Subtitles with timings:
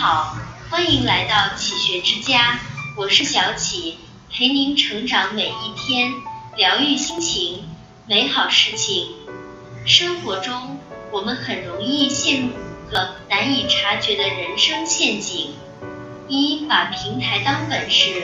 [0.00, 0.36] 好，
[0.70, 2.60] 欢迎来到启学之家，
[2.96, 3.98] 我是小启，
[4.30, 6.12] 陪您成长每一天，
[6.56, 7.64] 疗愈心情，
[8.06, 9.08] 美好事情。
[9.84, 10.78] 生活中，
[11.10, 15.56] 我们很容易陷入五个难以察觉的人生陷阱。
[16.28, 18.22] 一，把平台当本事。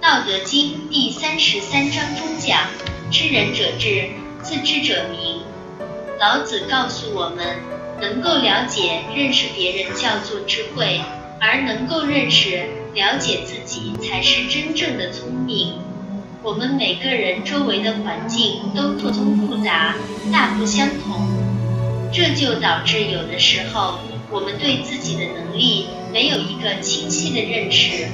[0.00, 2.68] 道德经》第三十三章中讲
[3.12, 4.08] ：“知人者智，
[4.42, 5.42] 自知者明。”
[6.18, 7.75] 老子告诉我们。
[8.00, 11.00] 能够了解、认识别人叫做智慧，
[11.40, 15.74] 而能够认识、了解自己才是真正的聪明。
[16.42, 19.94] 我们每个人周围的环境都错综复杂、
[20.32, 21.26] 大不相同，
[22.12, 23.98] 这就导致有的时候
[24.30, 28.06] 我们对自己的能力没有一个清晰的认识，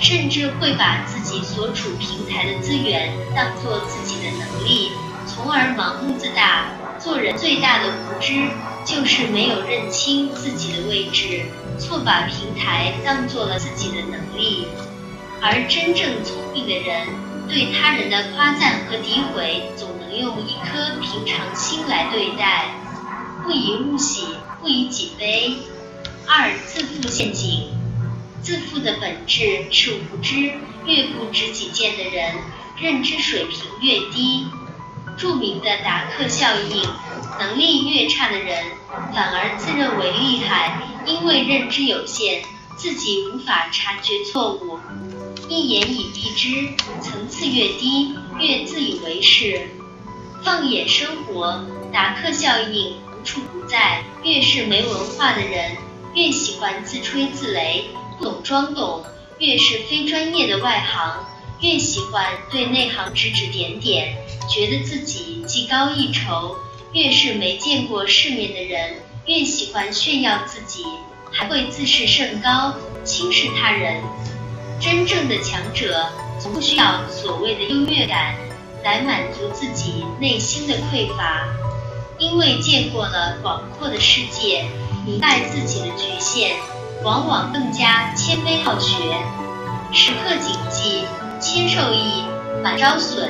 [0.00, 4.90] 甚至会把自己所处平台的资源当做自己的能力，
[5.26, 6.66] 从而盲目自大。
[6.98, 8.48] 做人最大的无知。
[8.84, 11.46] 就是没有认清自己的位置，
[11.78, 14.66] 错把平台当做了自己的能力。
[15.40, 17.08] 而真正聪明的人，
[17.48, 22.74] 对他人的夸赞和诋毁，总能用一颗平常心来对待，
[23.42, 24.26] 不以物喜，
[24.60, 25.56] 不以己悲。
[26.26, 27.70] 二自负陷阱，
[28.42, 30.52] 自负的本质是无知，
[30.84, 32.34] 越不知己见的人，
[32.78, 34.46] 认知水平越低。
[35.16, 36.82] 著名的达克效应。
[37.38, 38.64] 能力越差的人，
[39.12, 42.44] 反而自认为厉害，因为认知有限，
[42.76, 44.78] 自己无法察觉错误，
[45.48, 49.68] 一言以蔽之，层次越低，越自以为是。
[50.44, 55.76] 放眼生活，达克效应无处不在，越是没文化的人，
[56.14, 57.84] 越喜欢自吹自擂，
[58.18, 59.02] 不懂装懂；
[59.38, 61.24] 越是非专业的外行，
[61.64, 64.18] 越喜欢对内行指指点点，
[64.50, 66.56] 觉得自己技高一筹。
[66.92, 70.84] 越是没见过世面的人，越喜欢炫耀自己，
[71.32, 74.02] 还会自视甚高，轻视他人。
[74.78, 76.06] 真正的强者，
[76.38, 78.34] 从不需要所谓的优越感
[78.84, 81.48] 来满足自己内心的匮乏，
[82.18, 84.66] 因为见过了广阔的世界，
[85.06, 86.56] 明白自己的局限，
[87.02, 88.98] 往往更加谦卑好学。
[89.94, 91.06] 时刻谨记：
[91.44, 92.24] 谦受益，
[92.62, 93.28] 反招损。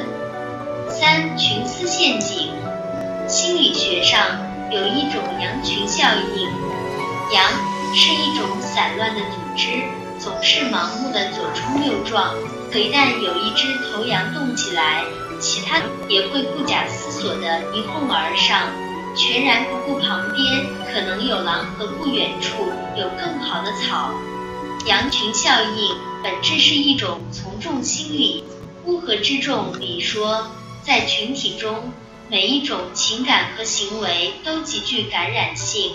[0.88, 2.52] 三群思陷阱。
[3.26, 4.20] 心理学上
[4.70, 6.48] 有一种羊群效应，
[7.32, 7.44] 羊
[7.92, 9.82] 是一种散乱的组织，
[10.20, 12.32] 总是盲目的左冲右撞，
[12.70, 15.03] 可一旦有一只头羊动起来，
[15.41, 18.69] 其他也会不假思索的一哄而上，
[19.16, 24.12] 全然不顾旁边可能有狼和不远处有更好的草。
[24.86, 28.44] 羊群效应本质是一种从众心理，
[28.86, 30.50] 乌合之众里说，
[30.82, 31.92] 在群体中。
[32.30, 35.92] 每一种情感和行为都极具感染性，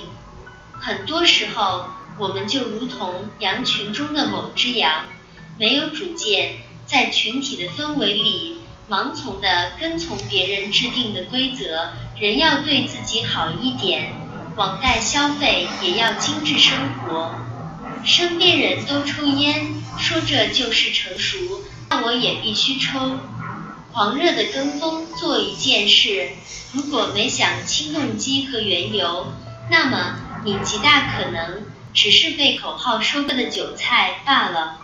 [0.73, 1.87] 很多时候
[2.19, 5.05] 我们就如同羊群中的某只羊，
[5.57, 11.89] 没有主见，在群体的氛围里盲从的跟从别人制定的规则。
[12.19, 14.13] 人要对自己好一点，
[14.55, 17.33] 网贷消费也要精致生活。
[18.05, 21.37] 身边人都抽烟，说这就是成熟，
[21.89, 23.17] 那我也必须抽。
[23.91, 26.29] 狂热的跟风做一件事，
[26.71, 29.33] 如果没想清动机和缘由，
[29.69, 34.77] 那么你极大可能只是被口号收割的韭菜罢了。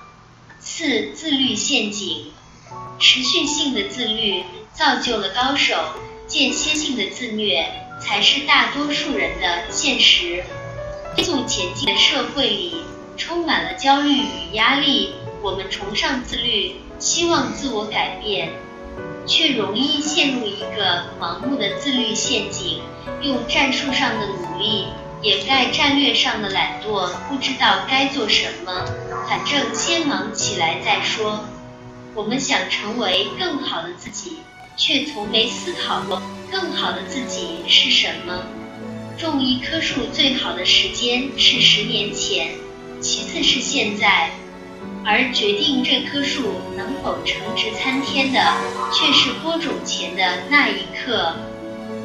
[0.60, 2.32] 四自律陷阱，
[3.00, 4.44] 持续性的自律
[4.74, 5.76] 造就了高手，
[6.28, 7.72] 间歇性的自虐
[8.02, 10.44] 才是大多数人的现实。
[11.16, 12.76] 飞速前进的社会里，
[13.18, 18.54] 充满了焦虑与压力，我们崇尚自律，希望自我改变。
[19.28, 22.82] 却容易陷入一个盲目的自律陷阱，
[23.22, 24.86] 用战术上的努力
[25.24, 28.86] 掩盖战略上的懒惰，不知道该做什么，
[29.28, 31.44] 反正先忙起来再说。
[32.14, 34.38] 我们想成为更好的自己，
[34.78, 36.22] 却从没思考过
[36.52, 38.44] 更好的自己是什么。
[39.18, 42.52] 种一棵树最好的时间是十年前，
[43.06, 44.32] 其次是现在。
[45.06, 48.42] 而决定这棵树能否成植参天的，
[48.92, 51.36] 却是播种前的那一刻。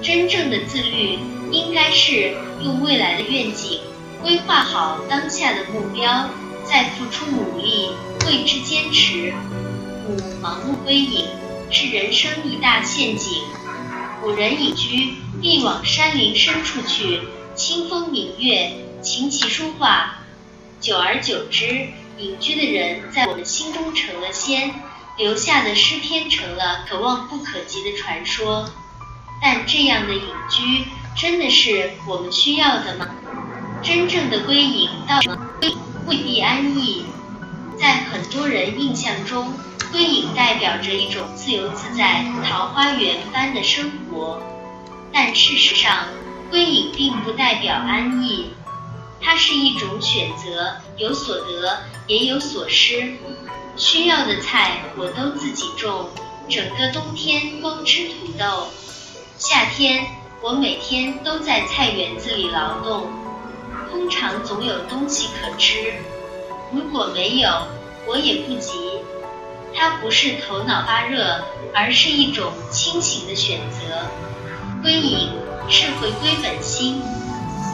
[0.02, 1.18] 真正的自律，
[1.50, 3.80] 应该是用未来的愿景
[4.22, 6.28] 规划好当下的目标，
[6.64, 7.88] 再付出努力
[8.26, 9.32] 为之坚持。
[10.06, 11.24] 五盲目归隐
[11.70, 13.42] 是人生一大陷阱。
[14.20, 17.20] 古人隐居，必往山林深处去，
[17.54, 20.18] 清风明月，琴棋书画，
[20.80, 21.88] 久而久之。
[22.18, 24.74] 隐居的人在我们心中成了仙，
[25.16, 28.70] 留下的诗篇成了可望不可及的传说。
[29.40, 30.84] 但这样的隐居
[31.16, 33.08] 真的是我们需要的吗？
[33.82, 35.18] 真正的归隐到
[36.06, 37.06] 未必安逸。
[37.78, 39.54] 在很多人印象中，
[39.90, 44.42] 归隐代表着一种自由自在、桃花源般的生活，
[45.10, 46.08] 但事实上，
[46.50, 48.50] 归隐并不代表安逸，
[49.20, 53.14] 它是一种选择，有所得也有所失。
[53.76, 56.08] 需要的菜我都自己种，
[56.48, 58.68] 整个冬天光吃土豆。
[59.38, 60.06] 夏天
[60.42, 63.10] 我每天都在菜园子里劳动，
[63.90, 65.94] 通常总有东西可吃。
[66.72, 67.66] 如果没有，
[68.06, 68.72] 我也不急。
[69.72, 74.06] 它不是头脑发热，而是一种清醒的选择。
[74.82, 75.30] 归隐
[75.68, 77.00] 是回归本心，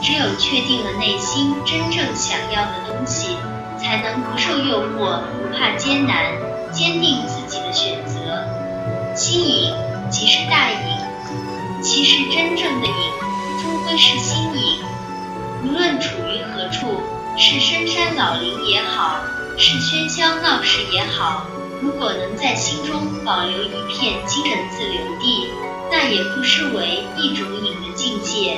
[0.07, 3.35] 只有确定了内心真正想要的东西。
[3.77, 6.31] 才能不受诱惑，不怕艰难，
[6.71, 8.43] 坚定自己的选择。
[9.15, 9.73] 心隐
[10.09, 12.93] 即是大隐，其实真正的隐，
[13.61, 14.79] 终归是心隐。
[15.63, 17.01] 无论处于何处，
[17.37, 19.19] 是深山老林也好，
[19.57, 21.45] 是喧嚣闹市也好，
[21.81, 25.49] 如果能在心中保留一片精神自留地，
[25.91, 28.57] 那也不失为一种隐的境界。